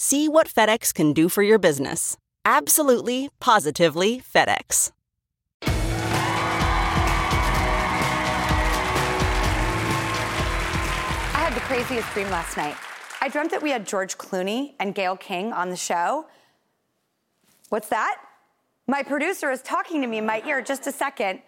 [0.00, 2.16] See what FedEx can do for your business.
[2.44, 4.92] Absolutely, positively FedEx.
[5.62, 5.70] I
[11.34, 12.76] had the craziest dream last night.
[13.20, 16.26] I dreamt that we had George Clooney and Gayle King on the show.
[17.68, 18.20] What's that?
[18.86, 20.62] My producer is talking to me in my ear.
[20.62, 21.42] Just a second.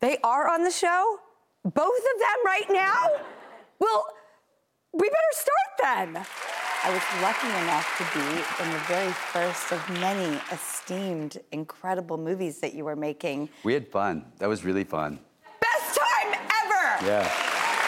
[0.00, 1.20] They are on the show?
[1.62, 3.06] Both of them right now?
[3.78, 4.08] Well,
[4.92, 6.26] we better start then.
[6.84, 12.60] I was lucky enough to be in the very first of many esteemed, incredible movies
[12.60, 13.48] that you were making.
[13.64, 14.24] We had fun.
[14.38, 15.18] That was really fun.
[15.60, 17.04] Best time ever!
[17.04, 17.26] Yeah.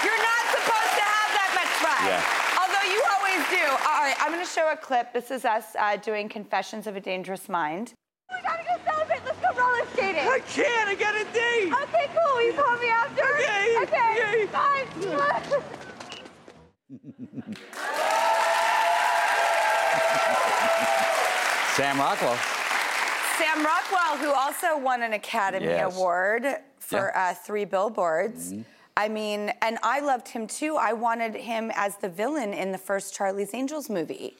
[0.04, 2.02] You're not supposed to have that much fun.
[2.10, 2.60] Yeah.
[2.60, 3.64] Although you always do.
[3.88, 5.12] All right, I'm going to show a clip.
[5.12, 7.94] This is us uh, doing Confessions of a Dangerous Mind.
[8.30, 9.24] We gotta go celebrate.
[9.24, 10.28] Let's go roller skating.
[10.28, 10.88] I can't.
[10.88, 11.72] I got a date.
[11.72, 12.34] Okay, cool.
[12.34, 13.22] Will you call me after?
[13.34, 14.44] Okay, Okay.
[14.44, 14.46] okay.
[14.52, 15.62] Bye.
[21.76, 22.36] Sam Rockwell.
[23.38, 25.96] Sam Rockwell, who also won an Academy Yes.
[25.96, 26.44] Award
[26.78, 27.30] for Yeah.
[27.30, 28.52] uh, Three Billboards.
[28.96, 30.76] I mean, and I loved him too.
[30.76, 34.36] I wanted him as the villain in the first Charlie's Angels movie.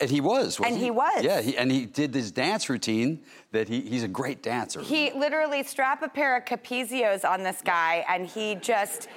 [0.00, 0.58] And he was.
[0.60, 1.22] And he was.
[1.22, 3.20] Yeah, he, and he did this dance routine
[3.52, 4.80] that he, he's a great dancer.
[4.82, 9.08] He literally strap a pair of Capezios on this guy, and he just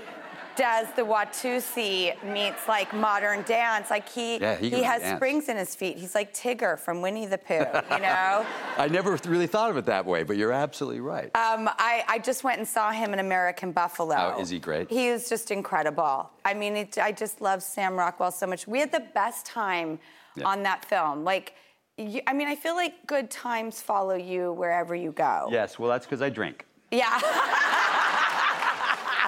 [0.57, 3.90] does the Watusi meets like modern dance.
[3.90, 5.18] Like he Yeah, he can has dance.
[5.18, 5.97] springs in his feet.
[5.97, 7.53] He's like Tigger from Winnie the Pooh,
[7.94, 8.45] you know.
[8.78, 11.28] I never really thought of it that way, but you're absolutely right.
[11.35, 14.34] Um, I, I just went and saw him in American Buffalo.
[14.35, 14.90] Oh, is he great?
[14.90, 16.29] He is just incredible.
[16.44, 18.68] I mean, it, I just love Sam Rockwell so much.
[18.68, 20.00] We had the best time
[20.35, 20.45] Yeah.
[20.47, 21.24] on that film.
[21.24, 21.53] Like,
[21.97, 25.47] you, I mean, I feel like good times follow you wherever you go.
[25.51, 26.66] yes, well, that's because I drink.
[26.91, 27.19] Yeah.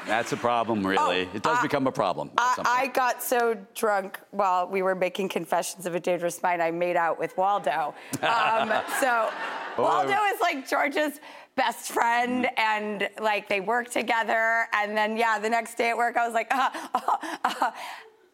[0.09, 1.29] That's a problem, really.
[1.33, 2.31] it does become a problem.
[2.37, 6.61] Oh, I, I got so drunk while we were making Confessions of a Dangerous Mind,
[6.61, 7.93] I made out with Waldo.
[8.21, 9.29] Um, so
[9.77, 9.83] Oh.
[9.83, 11.21] Waldo is like George's
[11.55, 14.65] best friend, and like they work together.
[14.73, 16.99] And then, yeah, the next day at work, I was like, uh, uh,
[17.45, 17.71] uh,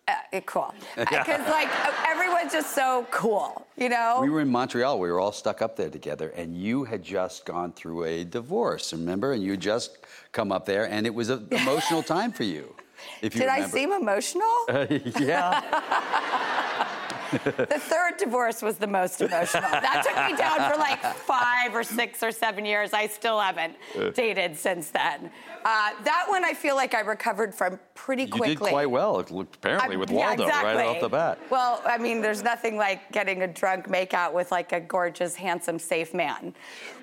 [0.07, 0.73] uh, cool.
[0.95, 1.69] Because like
[2.07, 4.19] everyone's just so cool, you know?
[4.21, 4.99] We were in Montreal.
[4.99, 8.93] We were all stuck up there together, and you had just gone through a divorce,
[8.93, 9.33] remember?
[9.33, 9.97] And you had just
[10.31, 12.75] come up there, and it was an emotional time for you.
[13.21, 14.65] If you Did I seem emotional?
[15.19, 16.87] yeah.
[17.75, 19.69] The third divorce was the most emotional.
[19.69, 22.93] That took me down for like five or six or seven years.
[22.93, 23.75] I still haven't
[24.13, 25.29] dated since then.
[25.63, 28.51] Uh, that one I feel like I recovered from pretty quickly.
[28.51, 28.69] You quickly.
[28.69, 31.39] did quite well, apparently, I'm- with yeah, Waldo right off the bat.
[31.49, 35.79] Well, I mean, there's nothing like getting a drunk makeout with like a gorgeous, handsome,
[35.79, 36.53] safe man.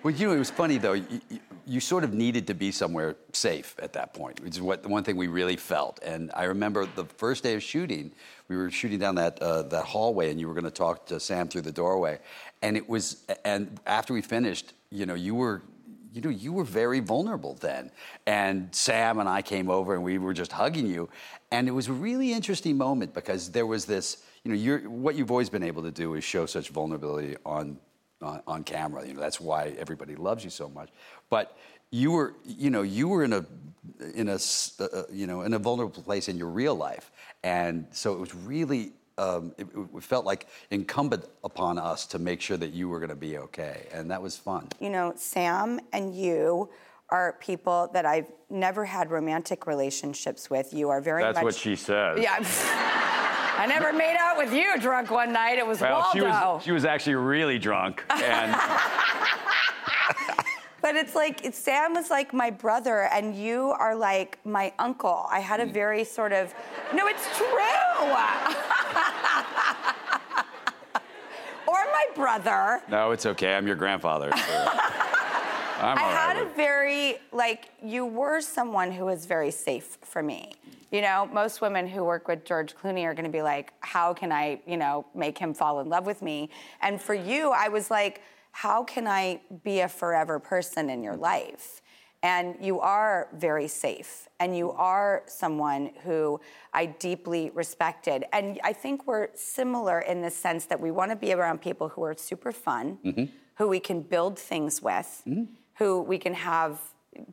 [0.03, 0.92] Well, you know, it was funny though.
[0.95, 4.60] You, you, you sort of needed to be somewhere safe at that point, which is
[4.60, 6.00] what the one thing we really felt.
[6.03, 8.12] And I remember the first day of shooting,
[8.48, 11.20] we were shooting down that uh, that hallway, and you were going to talk to
[11.20, 12.18] Sam through the doorway.
[12.62, 15.62] And it was, and after we finished, you know, you were.
[16.14, 17.91] You know, you were very vulnerable then.
[18.26, 21.09] And Sam and I came over and we were just hugging you.
[21.50, 25.14] And it was a really interesting moment because there was this, you know, you're, what
[25.14, 27.78] you've always been able to do is show such vulnerability on
[28.22, 29.07] on, on camera.
[29.07, 30.89] You know, that's why everybody loves you so much.
[31.30, 31.57] But
[31.91, 33.45] you were, you know, you were in a,
[34.15, 37.10] in a, s- uh, uh, you know, in a vulnerable place in your real life,
[37.42, 42.41] and so it was really um, it, it felt like incumbent upon us to make
[42.41, 44.69] sure that you were going to be okay, and that was fun.
[44.80, 46.71] You know, Sam and you
[47.10, 50.72] are people that I've never had romantic relationships with.
[50.72, 51.45] You are very That's much.
[51.45, 52.19] what she says.
[52.21, 52.39] Yeah.
[53.62, 55.59] I never made out with you drunk one night.
[55.59, 56.10] It was Well, Waldo.
[56.12, 58.54] she was she was actually really drunk, and
[60.82, 65.26] But it's like it's, Sam was like my brother, and you are like my uncle.
[65.30, 65.72] I had a Mm.
[65.72, 66.53] very sort of
[66.92, 67.47] no, it's true.
[71.68, 72.82] or my brother.
[72.88, 73.54] no, it's okay.
[73.54, 74.30] I'm your grandfather.
[74.36, 74.68] so
[75.83, 79.99] I'm I all right had a very like you were someone who was very safe
[80.03, 80.53] for me.
[80.91, 84.13] You know, most women who work with George Clooney are going to be like, "How
[84.13, 86.51] can I, you know, make him fall in love with me?"
[86.81, 91.17] And for you, I was like, "How can I be a forever person in your
[91.17, 91.81] life?"
[92.23, 96.41] And you are very safe, and you are someone who
[96.73, 98.27] I deeply respected.
[98.33, 101.89] And I think we're similar in the sense that we want to be around people
[101.89, 103.25] who are super fun, mm-hmm.
[103.57, 105.53] who we can build things with, mm-hmm.
[105.83, 106.79] Who we can have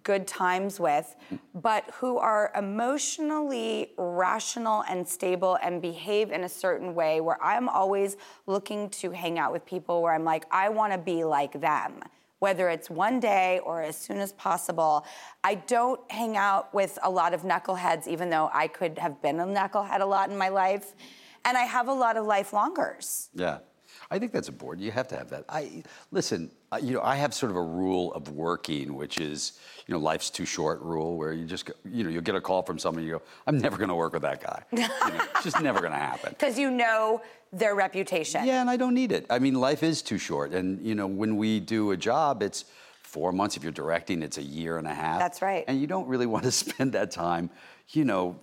[0.03, 1.15] good times with,
[1.53, 7.69] but who are emotionally rational and stable and behave in a certain way where I'm
[7.69, 8.17] always
[8.47, 12.01] looking to hang out with people where I'm like, I want to be like them.
[12.39, 15.05] Whether it's one day or as soon as possible.
[15.43, 19.39] I don't hang out with a lot of knuckleheads, even though I could have been
[19.39, 20.95] a knucklehead a lot in my life.
[21.45, 23.29] And I have a lot of lifelongers.
[23.35, 23.59] Yeah.
[24.11, 24.83] I think that's important.
[24.83, 25.45] You have to have that.
[25.47, 26.51] I listen.
[26.81, 29.53] You know, I have sort of a rule of working, which is,
[29.87, 32.41] you know, life's too short rule, where you just, go, you know, you'll get a
[32.41, 34.63] call from someone, you go, I'm never going to work with that guy.
[34.71, 34.87] You know,
[35.35, 36.29] it's just never going to happen.
[36.29, 38.45] Because you know their reputation.
[38.45, 39.25] Yeah, and I don't need it.
[39.31, 42.65] I mean, life is too short, and you know, when we do a job, it's
[43.09, 43.57] four months.
[43.57, 45.19] If you're directing, it's a year and a half.
[45.19, 45.65] That's right.
[45.67, 47.49] And you don't really want to spend that time,
[47.89, 48.39] you know,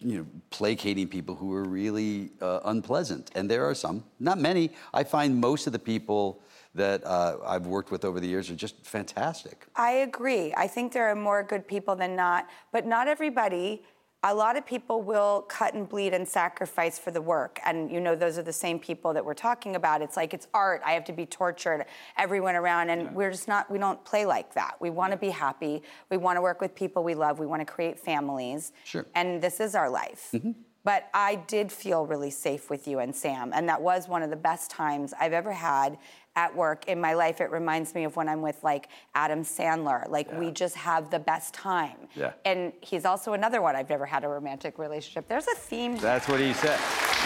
[0.00, 3.30] you know, placating people who are really uh, unpleasant.
[3.34, 4.70] And there are some, not many.
[4.92, 6.42] I find most of the people
[6.74, 9.66] that uh, I've worked with over the years are just fantastic.
[9.76, 10.52] I agree.
[10.56, 13.82] I think there are more good people than not, but not everybody.
[14.28, 17.60] A lot of people will cut and bleed and sacrifice for the work.
[17.64, 20.02] And you know, those are the same people that we're talking about.
[20.02, 20.82] It's like it's art.
[20.84, 21.86] I have to be tortured,
[22.18, 22.90] everyone around.
[22.90, 24.74] And we're just not, we don't play like that.
[24.80, 25.80] We want to be happy.
[26.10, 27.38] We want to work with people we love.
[27.38, 28.72] We want to create families.
[28.82, 29.06] Sure.
[29.14, 30.30] And this is our life.
[30.32, 30.50] Mm-hmm.
[30.86, 33.50] But I did feel really safe with you and Sam.
[33.52, 35.98] And that was one of the best times I've ever had
[36.36, 37.40] at work in my life.
[37.40, 40.08] It reminds me of when I'm with like Adam Sandler.
[40.08, 41.96] Like we just have the best time.
[42.14, 42.34] Yeah.
[42.44, 45.26] And he's also another one I've never had a romantic relationship.
[45.26, 45.96] There's a theme.
[45.96, 46.78] That's what he said.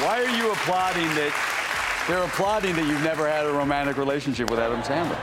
[0.03, 2.05] Why are you applauding that?
[2.09, 5.19] They're applauding that you've never had a romantic relationship with Adam Sandler.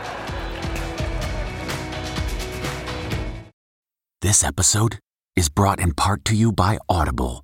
[4.22, 5.00] This episode
[5.36, 7.44] is brought in part to you by Audible,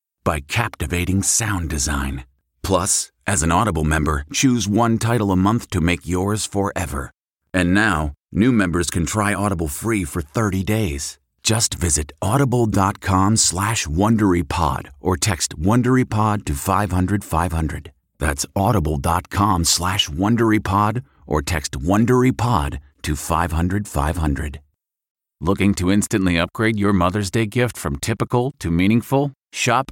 [0.23, 2.25] by captivating sound design.
[2.61, 7.11] Plus, as an Audible member, choose one title a month to make yours forever.
[7.53, 11.17] And now, new members can try Audible free for 30 days.
[11.43, 17.91] Just visit audible.com slash WonderyPod or text WonderyPod to 500 500.
[18.19, 24.61] That's audible.com slash WonderyPod or text WonderyPod to 500 500.
[25.39, 29.31] Looking to instantly upgrade your Mother's Day gift from typical to meaningful?
[29.51, 29.91] Shop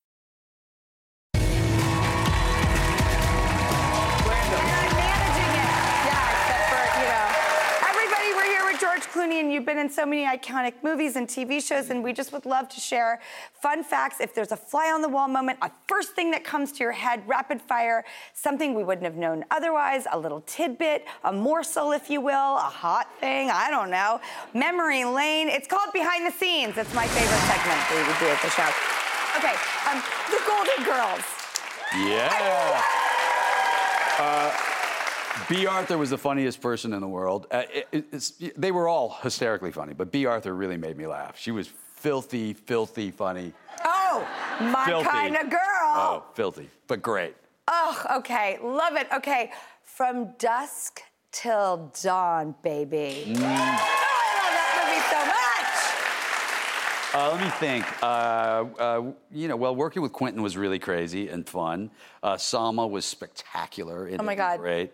[9.41, 12.45] And you've been in so many iconic movies and TV shows, and we just would
[12.45, 13.19] love to share
[13.59, 14.21] fun facts.
[14.21, 16.91] If there's a fly on the wall moment, a first thing that comes to your
[16.91, 22.07] head, rapid fire, something we wouldn't have known otherwise, a little tidbit, a morsel, if
[22.09, 24.21] you will, a hot thing, I don't know.
[24.53, 25.49] Memory lane.
[25.49, 26.77] It's called Behind the Scenes.
[26.77, 28.69] It's my favorite segment that we do at the show.
[29.41, 29.57] Okay,
[29.89, 31.25] um, the Golden Girls.
[32.07, 32.81] Yeah.
[34.19, 34.70] Uh,
[35.49, 37.47] Bea Arthur was the funniest person in the world.
[37.51, 41.37] Uh, it- they were all hysterically funny, but Bea Arthur really made me laugh.
[41.37, 43.53] She was filthy, filthy funny.
[43.85, 44.27] Oh,
[44.61, 45.09] my Filthy.
[45.09, 45.59] kind of girl.
[45.83, 47.35] Oh, filthy, but great.
[47.67, 48.59] Oh, okay.
[48.61, 49.07] Love it.
[49.13, 49.51] Okay.
[49.83, 53.25] From dusk till dawn, baby.
[53.27, 53.37] Mm.
[53.37, 55.19] Oh, I love that movie so
[57.15, 57.23] much.
[57.23, 57.85] Uh, let me think.
[58.03, 58.05] Uh,
[58.79, 61.89] uh, you know, well, working with Quentin was really crazy and fun.
[62.23, 64.09] Uh, Salma was spectacular.
[64.19, 64.59] Oh my God.
[64.59, 64.91] Great.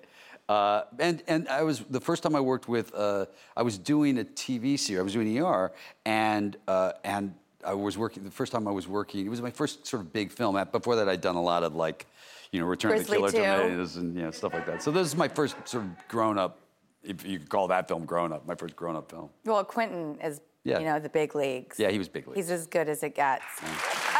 [0.49, 2.93] Uh, and and I was the first time I worked with.
[2.95, 3.25] Uh,
[3.55, 4.99] I was doing a TV series.
[4.99, 5.71] I was doing ER,
[6.05, 7.33] and uh, and
[7.65, 8.23] I was working.
[8.23, 10.57] The first time I was working, it was my first sort of big film.
[10.71, 12.05] Before that, I'd done a lot of like,
[12.53, 14.81] you know, Return of the Killer Tomatoes and you know stuff like that.
[14.81, 16.59] So this is my first sort of grown up,
[17.03, 18.47] if you could call that film grown up.
[18.47, 19.29] My first grown up film.
[19.43, 20.79] Well, Quentin is, Yeah.
[20.79, 21.77] you know, the big leagues.
[21.77, 22.37] Yeah, he was big league.
[22.37, 23.43] He's as good as it gets.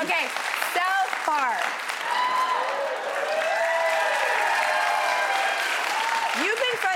[0.04, 0.28] Okay,
[0.74, 1.97] South Park.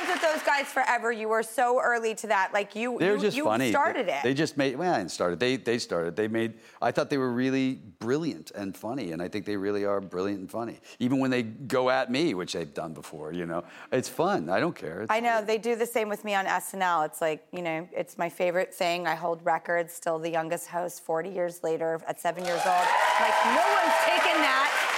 [0.01, 1.11] Friends with those guys forever.
[1.11, 2.53] You were so early to that.
[2.53, 3.69] Like you, They were you, just you funny.
[3.69, 4.23] started they, it.
[4.23, 4.75] They just made.
[4.75, 5.39] Well, I didn't start it.
[5.39, 6.15] They they started.
[6.15, 6.53] They made.
[6.81, 10.39] I thought they were really brilliant and funny, and I think they really are brilliant
[10.39, 10.79] and funny.
[10.99, 14.49] Even when they go at me, which they've done before, you know, it's fun.
[14.49, 15.01] I don't care.
[15.01, 17.05] It's, I know they do the same with me on SNL.
[17.05, 19.07] It's like you know, it's my favorite thing.
[19.07, 19.93] I hold records.
[19.93, 22.87] Still the youngest host, 40 years later, at seven years old.
[23.19, 24.90] Like no one's taken that.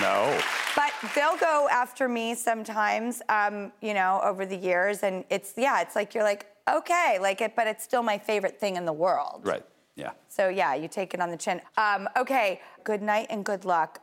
[0.00, 0.40] No.
[0.74, 5.80] But they'll go after me sometimes, um, you know, over the years, and it's yeah,
[5.80, 8.92] it's like you're like okay, like it, but it's still my favorite thing in the
[8.92, 9.42] world.
[9.44, 9.64] Right.
[9.94, 10.10] Yeah.
[10.28, 11.60] So yeah, you take it on the chin.
[11.76, 14.00] Um, okay, good night and good luck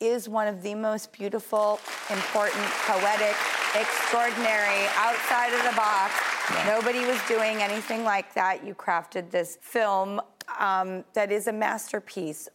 [0.00, 3.34] is one of the most beautiful, important, poetic,
[3.74, 6.12] extraordinary, outside of the box.
[6.66, 8.64] Nobody was doing anything like that.
[8.64, 10.20] You crafted this film
[10.58, 12.48] um, that is a masterpiece.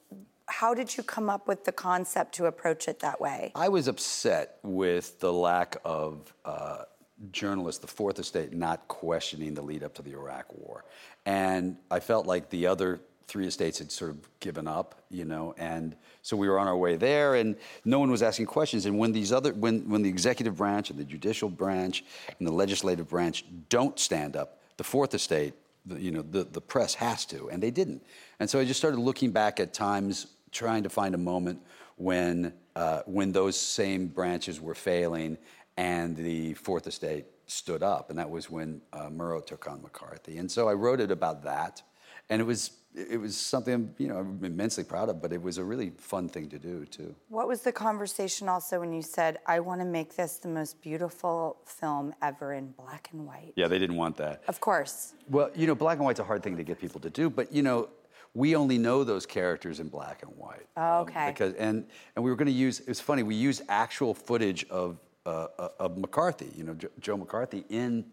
[0.52, 3.52] How did you come up with the concept to approach it that way?
[3.56, 6.84] I was upset with the lack of uh,
[7.32, 10.84] journalists, the Fourth Estate, not questioning the lead up to the Iraq War.
[11.26, 15.56] And I felt like the other three estates had sort of given up, you know,
[15.58, 17.56] and so we were on our way there and
[17.86, 18.86] no one was asking questions.
[18.86, 22.04] And when these other, when, when the executive branch and the judicial branch
[22.38, 25.54] and the legislative branch don't stand up, the Fourth Estate,
[25.86, 28.04] the, you know, the, the press has to, and they didn't.
[28.40, 31.62] And so I just started looking back at times, trying to find a moment
[31.96, 35.38] when, uh, when those same branches were failing
[35.78, 40.38] and the Fourth Estate stood up, and that was when uh, Murrow took on McCarthy.
[40.38, 41.82] And so I wrote it about that,
[42.30, 45.58] and it was it was something you know I'm immensely proud of, but it was
[45.58, 47.16] a really fun thing to do too.
[47.30, 50.82] What was the conversation also when you said, I want to make this the most
[50.82, 53.54] beautiful film ever in black and white?
[53.56, 54.44] Yeah, they didn't want that.
[54.48, 55.14] Of course.
[55.30, 57.52] Well, you know, black and white's a hard thing to get people to do, but
[57.54, 57.90] you know,
[58.34, 60.66] we only know those characters in black and white.
[60.78, 61.28] Oh, Um, okay.
[61.32, 61.86] because and
[62.16, 62.80] and we were going to use.
[62.88, 63.24] It's funny.
[63.24, 66.52] We used actual footage of uh, uh, of McCarthy.
[66.56, 68.06] You know, Jo- Joe McCarthy in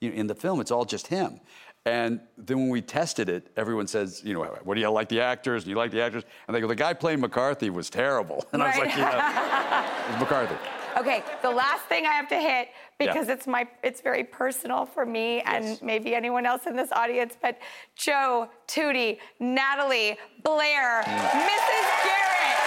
[0.00, 0.60] you know, in the film.
[0.60, 1.40] It's all just him.
[1.86, 5.20] And then when we tested it, everyone says, you know, what do you like the
[5.20, 5.64] actors?
[5.64, 6.24] Do you like the actors?
[6.48, 8.42] And they go, the guy playing McCarthy was terrible.
[8.54, 8.86] And I was Right.
[8.88, 10.54] like, yeah, it's McCarthy.
[10.96, 13.34] Okay, the last thing I have to hit because Yeah.
[13.34, 17.58] it's my it's very personal for me and maybe anyone else in this audience, but
[17.96, 21.86] Joe, Tootie, Natalie, Blair, Mrs.
[22.06, 22.60] Garrett.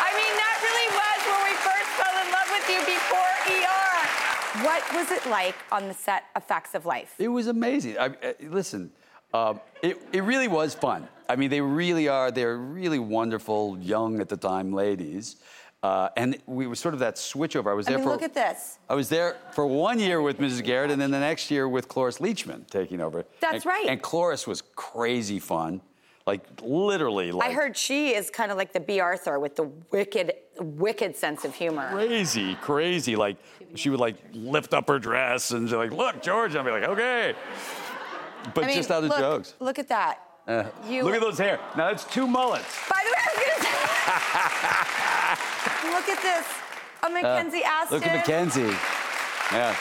[0.00, 4.64] I mean, that really was where we first fell in love with you before ER.
[4.64, 7.14] What was it like on the set of Facts of Life?
[7.18, 7.98] It was amazing.
[7.98, 8.90] I, uh, listen,
[9.34, 11.08] um, it, it really was fun.
[11.28, 12.30] I mean, they really are.
[12.30, 15.36] They're really wonderful, young at the time ladies.
[15.82, 17.70] Uh, and we were sort of that switchover.
[17.70, 18.12] I was I there mean, for.
[18.12, 18.78] look at this.
[18.88, 20.62] I was there for one year with Mrs.
[20.62, 23.24] Garrett, and then the next year with Cloris Leachman taking over.
[23.40, 23.86] That's And- right.
[23.88, 25.80] And Cloris was crazy fun,
[26.24, 29.64] like literally, like I heard she is kind of like the Bea Arthur with the
[29.90, 31.90] wicked, wicked sense of humor.
[31.92, 33.16] crazy, crazy.
[33.16, 33.38] Like
[33.74, 36.70] she would like lift up her dress and she's like, "Look, George," and I'd be
[36.80, 37.34] like, "Okay."
[38.54, 39.54] But I mean, just out of look, jokes.
[39.58, 40.20] Look at that.
[40.88, 41.58] you, Look at those hair.
[41.76, 42.88] Now that's two mullets.
[42.88, 45.08] By the way, I was gonna say.
[45.90, 46.46] look at this.
[47.04, 47.96] A Mackenzie Astin.
[47.96, 48.76] Uh, Look at Mackenzie.
[49.52, 49.76] Yeah.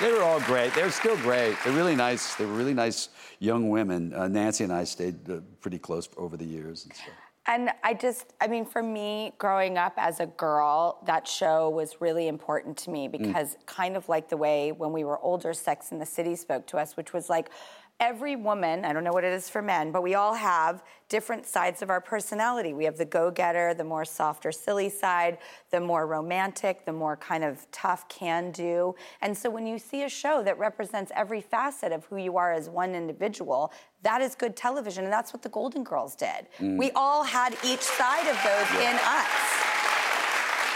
[0.00, 0.74] They were all great.
[0.74, 1.56] They're still great.
[1.64, 2.34] They're really nice.
[2.34, 3.08] They were really nice
[3.38, 4.12] young women.
[4.12, 7.08] Uh, Nancy and I stayed uh, pretty close over the years and stuff.
[7.48, 12.00] And I just, I mean, for me, growing up as a girl, that show was
[12.00, 12.92] really important to Mm.
[12.92, 16.34] me because, kind of like the way when we were older, Sex in the City
[16.34, 17.48] spoke to us, which was like
[17.98, 21.46] every woman, I don't know what it is for men, but we all have different
[21.46, 22.74] sides of our personality.
[22.74, 25.38] We have the go getter, the more softer, silly side,
[25.70, 28.94] the more romantic, the more kind of tough, can do.
[29.22, 32.52] And so when you see a show that represents every facet of who you are
[32.52, 33.72] as one individual,
[34.02, 35.04] that is good television.
[35.04, 36.48] And that's what the Golden Girls did.
[36.58, 36.76] Mm.
[36.76, 39.64] We all had each side of those in us.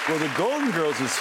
[0.09, 1.21] Well, the Golden Girls is.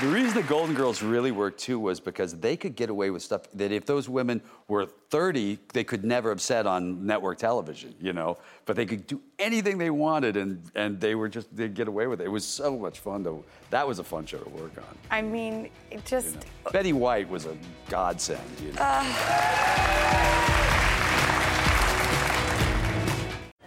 [0.00, 3.22] The reason the Golden Girls really worked too was because they could get away with
[3.22, 7.94] stuff that if those women were 30, they could never have said on network television,
[8.00, 8.36] you know.
[8.66, 12.08] But they could do anything they wanted, and and they were just they'd get away
[12.08, 12.24] with it.
[12.24, 13.44] It was so much fun to.
[13.70, 14.98] That was a fun show to work on.
[15.12, 16.34] I mean, it just.
[16.34, 16.72] You know.
[16.72, 17.56] Betty White was a
[17.88, 18.40] godsend.
[18.60, 20.70] You know?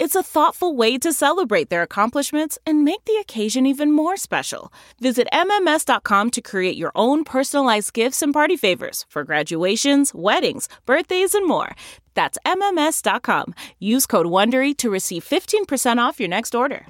[0.00, 4.72] It's a thoughtful way to celebrate their accomplishments and make the occasion even more special.
[4.98, 11.34] Visit MMS.com to create your own personalized gifts and party favors for graduations, weddings, birthdays,
[11.34, 11.74] and more.
[12.14, 13.54] That's MMS.com.
[13.78, 16.86] Use code WONDERY to receive 15% off your next order.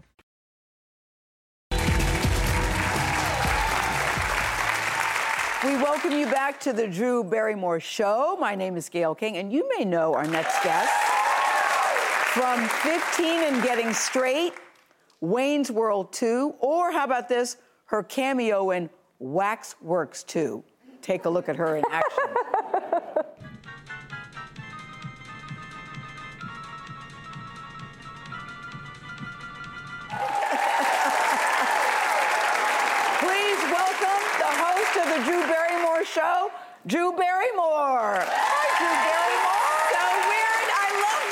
[5.64, 8.36] We welcome you back to the Drew Barrymore Show.
[8.38, 11.10] My name is Gayle King, and you may know our next guest
[12.32, 14.52] from 15 and Getting Straight,
[15.20, 17.56] Wayne's World 2, or how about this,
[17.86, 20.62] her cameo in Waxworks 2.
[21.02, 22.24] Take a look at her in action.
[33.20, 36.50] Please welcome the host of the Drew Barrymore Show,
[36.86, 38.22] Drew Barrymore.
[38.22, 39.76] Hi, Drew Barrymore.
[39.92, 40.68] So weird.
[40.72, 41.24] I love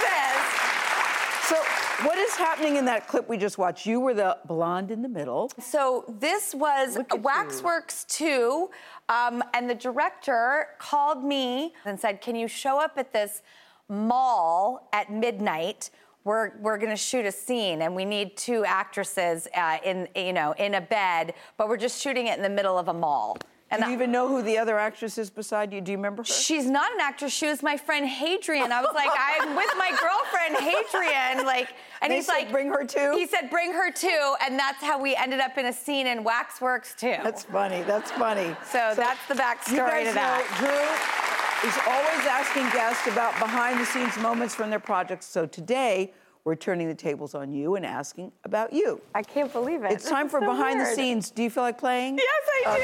[1.48, 2.07] So, this.
[2.18, 3.86] What is happening in that clip we just watched?
[3.86, 5.52] You were the blonde in the middle.
[5.60, 8.68] So this was Waxworks 2,
[9.08, 13.42] um, and the director called me and said, "Can you show up at this
[13.88, 15.90] mall at midnight?"
[16.24, 20.34] We're, we're going to shoot a scene and we need two actresses uh, in you
[20.34, 23.38] know in a bed but we're just shooting it in the middle of a mall
[23.70, 25.80] And Do you even know who the other actress is beside you?
[25.82, 26.26] Do you remember her?
[26.26, 27.32] She's not an actress.
[27.32, 28.72] She was my friend Hadrian.
[28.72, 31.44] I was like, I'm with my girlfriend Hadrian.
[31.44, 31.68] Like,
[32.00, 34.82] and They he's said, like, "Bring her too?" He said, bring her too, and that's
[34.82, 37.16] how we ended up in a scene in Waxworks too.
[37.22, 37.82] That's funny.
[37.82, 38.56] That's funny.
[38.64, 40.60] So, that's the backstory you guys to that.
[40.60, 45.26] Know, Drew is always asking guests about behind the scenes moments from their projects.
[45.26, 46.12] So today,
[46.48, 49.02] we're turning the tables on you and asking about you.
[49.14, 49.92] I can't believe it.
[49.92, 51.30] It's time This for so behind the scenes.
[51.30, 52.16] Do you feel like playing?
[52.16, 52.80] Yes, I do,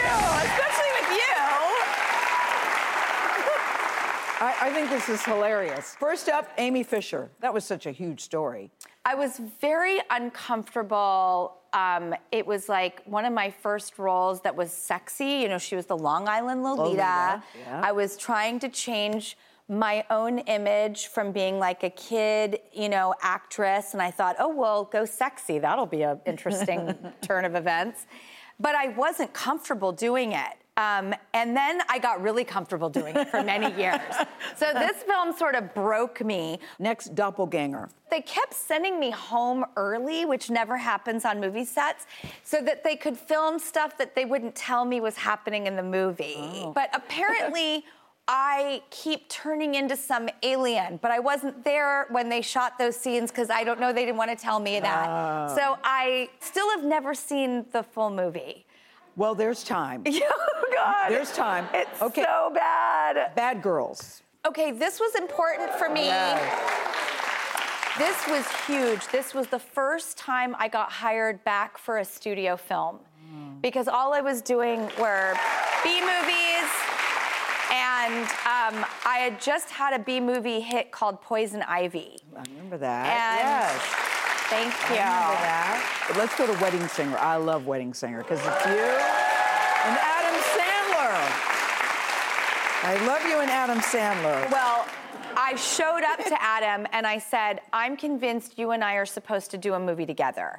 [0.50, 1.34] especially with you.
[4.44, 5.96] I, I think this is hilarious.
[5.98, 7.30] First up, Amy Fisher.
[7.40, 8.70] That was such a huge story.
[9.06, 11.56] I was very uncomfortable.
[11.72, 15.40] Um, it was like one of my first roles that was sexy.
[15.40, 16.82] You know, she was the Long Island Lolita.
[16.82, 17.80] Lolita, yeah.
[17.82, 23.14] I was trying to change my own image from being like a kid, you know,
[23.22, 25.58] actress, and I thought, oh well, go sexy.
[25.58, 28.06] That'll be an interesting turn of events.
[28.60, 30.58] But I wasn't comfortable doing it.
[30.76, 34.00] Um, and then I got really comfortable doing it for many years.
[34.56, 36.58] So this film sort of broke me.
[36.80, 37.88] Next, Doppelganger.
[38.10, 42.06] They kept sending me home early, which never happens on movie sets,
[42.42, 45.82] so that they could film stuff that they wouldn't tell me was happening in the
[45.82, 46.66] movie.
[46.74, 47.84] But apparently,
[48.26, 53.30] I keep turning into some alien, but I wasn't there when they shot those scenes
[53.30, 55.08] because I don't know, they didn't want to tell me that.
[55.08, 55.54] Oh.
[55.54, 58.64] So I still have never seen the full movie.
[59.16, 60.02] Well, there's time.
[60.06, 61.10] oh, God.
[61.10, 61.66] There's time.
[61.74, 62.24] It's okay.
[62.24, 63.34] so bad.
[63.34, 64.22] Bad Girls.
[64.46, 66.10] Okay, this was important for me.
[67.98, 69.06] This was huge.
[69.08, 72.98] This was the first time I got hired back for a studio film
[73.30, 73.60] hmm.
[73.60, 75.34] because all I was doing were
[75.84, 76.93] B movies.
[77.96, 82.18] And um, I had just had a B movie hit called Poison Ivy.
[82.36, 83.06] I remember that.
[83.06, 83.80] And yes.
[84.50, 85.00] thank you.
[85.00, 86.04] I remember that.
[86.08, 87.16] But let's go to Wedding Singer.
[87.18, 91.14] I love Wedding Singer because it's you and Adam Sandler.
[92.82, 94.50] I love you and Adam Sandler.
[94.50, 94.86] Well,
[95.36, 99.50] I showed up to Adam and I said, I'm convinced you and I are supposed
[99.52, 100.58] to do a movie together.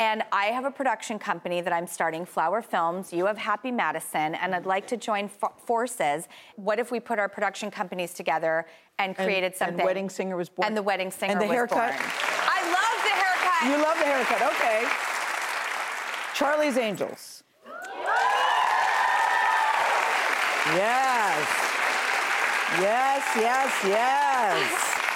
[0.00, 3.12] And I have a production company that I'm starting, Flower Films.
[3.12, 6.26] You have Happy Madison, and I'd like to join fo- forces.
[6.56, 8.66] What if we put our production companies together
[8.98, 9.74] and created something?
[9.74, 9.86] and something?
[9.86, 10.66] Wedding Singer was born.
[10.66, 11.92] And the Wedding Singer And the was haircut?
[11.92, 11.92] born.
[12.02, 13.70] I love the haircut.
[13.70, 14.42] You love the haircut.
[14.54, 14.84] Okay.
[16.34, 17.44] Charlie's Angels.
[20.74, 21.46] Yes.
[22.80, 24.58] Yes, yes, yes.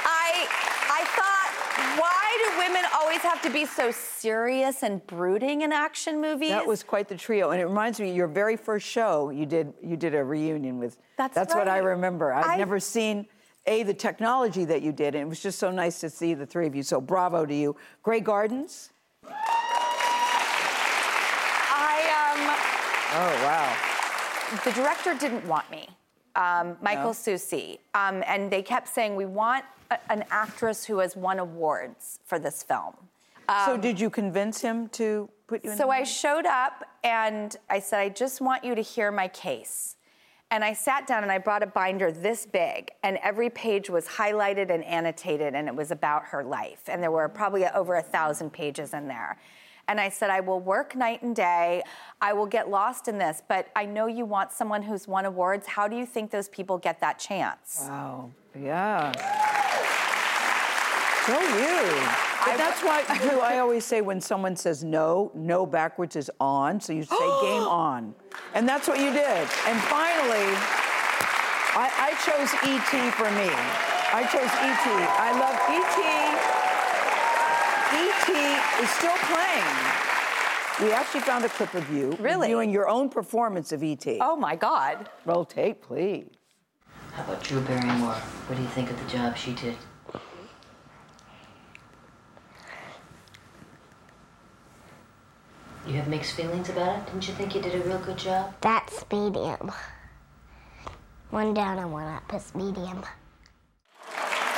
[0.06, 0.46] I
[0.92, 1.50] I thought,
[1.98, 6.50] why do women always have to be so serious and brooding in action movies?
[6.50, 9.72] That was quite the trio, and it reminds me your very first show you did.
[9.82, 10.98] You did a reunion with.
[11.16, 12.32] That's that's what I remember.
[12.32, 13.26] I've I- never seen
[13.66, 16.46] a the technology that you did, and it was just so nice to see the
[16.46, 16.82] three of you.
[16.82, 17.76] So bravo to you.
[18.02, 18.90] Grey Gardens.
[19.24, 19.58] I
[23.10, 24.52] Oh wow.
[24.52, 25.88] um, the director didn't want me,
[26.38, 27.10] um, Michael No?
[27.10, 32.20] Sucsy, um, and they kept saying we want a, an actress who has won awards
[32.24, 32.94] for this film.
[33.66, 35.76] so Um, did you convince him to put you in?
[35.76, 39.96] So I showed up and I said, I just want you to hear my case.
[40.50, 44.06] And I sat down and I brought a binder this big, and every page was
[44.06, 46.82] highlighted and annotated, and it was about her life.
[46.88, 49.36] And there were probably over a thousand pages in there.
[49.88, 51.82] And I said, I will work night and day.
[52.20, 55.66] I will get lost in this, but I know you want someone who's won awards.
[55.66, 57.86] How do you think those people get that chance?
[57.88, 58.30] Wow.
[58.54, 59.12] Yeah.
[61.26, 62.28] So you.
[62.44, 66.80] But that's why, Drew, I always say when someone says no, no backwards is on.
[66.80, 68.14] So you say game on.
[68.54, 69.48] And that's what you did.
[69.66, 70.48] And finally,
[71.76, 73.10] I, I chose E.T.
[73.12, 73.50] for me.
[74.10, 74.90] I chose E.T.
[75.18, 76.57] I love E.T.
[78.28, 78.82] E.T.
[78.82, 79.64] is still playing.
[80.80, 82.48] We actually found a clip of you Really?
[82.48, 84.18] doing your own performance of E.T.
[84.20, 85.08] Oh my God.
[85.24, 86.26] Roll tape, please.
[87.14, 88.12] How about Drew Barrymore?
[88.12, 89.76] What do you think of the job she did?
[95.86, 97.06] You have mixed feelings about it?
[97.06, 98.54] Didn't you think you did a real good job?
[98.60, 99.72] That's medium.
[101.30, 103.02] One down and one up is medium.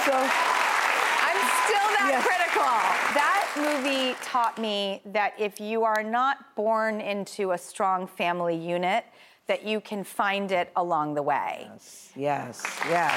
[0.04, 2.74] So I'm still that critical.
[3.14, 9.04] That movie taught me that if you are not born into a strong family unit,
[9.46, 11.68] that you can find it along the way.
[12.14, 13.12] Yes, yes,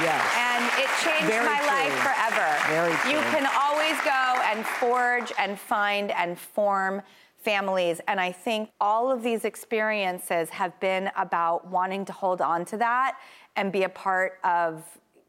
[0.00, 0.34] yes.
[0.36, 2.56] And it changed Very my life forever.
[2.68, 3.10] Very true.
[3.12, 7.02] You can always go and forge and find and form
[7.38, 8.00] families.
[8.08, 12.76] And I think all of these experiences have been about wanting to hold on to
[12.78, 13.18] that
[13.56, 14.82] and be a part of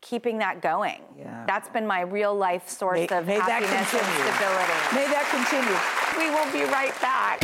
[0.05, 1.01] keeping that going.
[1.17, 1.43] Yeah.
[1.47, 4.79] That's been my real life source May- of may that happiness and stability.
[4.93, 5.79] May that continue.
[6.19, 7.41] We will be right back.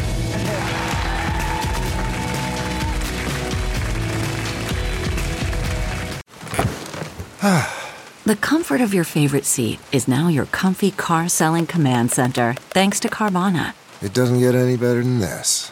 [8.23, 12.99] The comfort of your favorite seat is now your comfy car selling command center, thanks
[12.99, 13.73] to Carvana.
[13.99, 15.71] It doesn't get any better than this.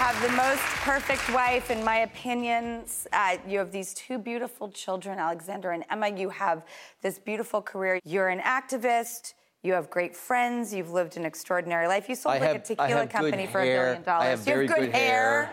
[0.00, 3.06] Have the most perfect wife, in my opinions.
[3.12, 6.08] Uh, you have these two beautiful children, Alexander and Emma.
[6.08, 6.64] You have
[7.02, 8.00] this beautiful career.
[8.04, 9.34] You're an activist.
[9.62, 10.72] You have great friends.
[10.72, 12.08] You've lived an extraordinary life.
[12.08, 14.24] You sold I like have- a I tequila company for a billion dollars.
[14.24, 15.50] I have you very have good, good hair.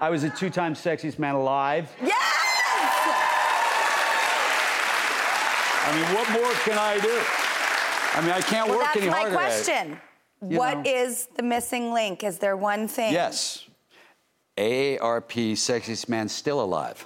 [0.00, 1.90] I was a two-time sexiest man alive.
[2.02, 2.16] Yes!
[5.82, 7.20] I mean, what more can I do?
[8.14, 9.36] I mean, I can't Well, work that's any my harder.
[9.38, 9.64] at it.
[9.66, 10.00] question.
[10.48, 10.90] You What know.
[10.90, 12.24] is the missing link?
[12.24, 13.12] Is there one thing?
[13.12, 13.66] Yes.
[14.56, 17.04] AARP, sexiest man still alive.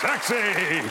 [0.00, 0.88] Sexy!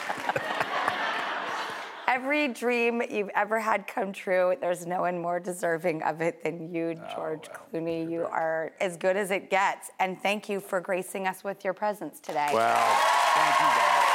[2.07, 6.73] Every dream you've ever had come true, there's no one more deserving of it than
[6.73, 8.09] you, Oh, George Clooney.
[8.09, 9.89] You are as good as it gets.
[9.99, 12.49] And thank you for gracing us with your presence today.
[12.53, 12.97] Well,
[13.35, 14.05] thank you guys.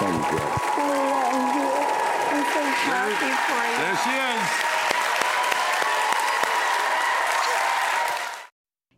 [0.00, 0.38] Thank you.
[0.38, 0.38] I love you.
[0.38, 0.47] I'm so
[2.90, 3.76] happy for you.
[3.78, 4.42] There she is.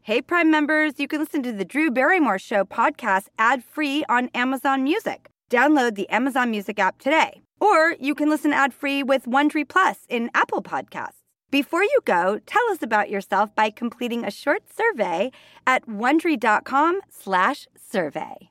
[0.02, 4.28] Hey, Prime members, you can listen to the Drew Barrymore Show podcast ad free on
[4.34, 5.28] Amazon Music.
[5.50, 7.42] Download the Amazon Music app today.
[7.60, 11.18] Or you can listen ad free with Wondery Plus in Apple Podcasts.
[11.50, 15.30] Before you go, tell us about yourself by completing a short survey
[15.66, 18.50] at wondery.com/survey.